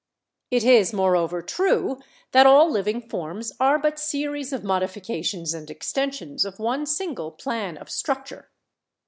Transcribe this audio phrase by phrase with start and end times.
[0.49, 1.99] It is, moreover, true
[2.31, 7.77] that all living forms are but series of modifications and extensions of one single plan
[7.77, 8.49] o r struc ture.